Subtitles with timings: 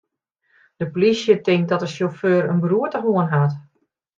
[0.75, 3.53] De polysje tinkt dat de sjauffeur in beroerte hân hat.